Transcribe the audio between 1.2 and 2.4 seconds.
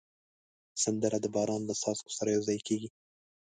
د باران له څاڅکو سره